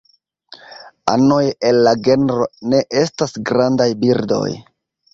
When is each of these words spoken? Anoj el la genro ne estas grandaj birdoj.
Anoj 1.15 1.41
el 1.71 1.79
la 1.89 1.95
genro 2.09 2.49
ne 2.75 2.83
estas 3.05 3.39
grandaj 3.51 3.91
birdoj. 4.07 4.47